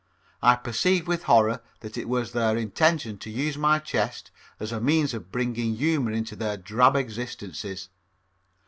[0.41, 4.81] I perceived with horror that it was their intention to use my chest as a
[4.81, 7.87] means of bringing humor into their drab existences.